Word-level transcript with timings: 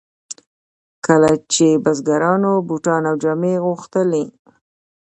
کله 1.05 1.31
به 1.39 1.43
چې 1.53 1.67
بزګرانو 1.83 2.51
بوټان 2.67 3.03
او 3.09 3.15
جامې 3.23 3.53
غوښتلې. 3.65 4.25